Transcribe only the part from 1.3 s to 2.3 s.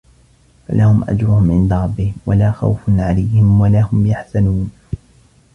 عِنْدَ رَبِّهِمْ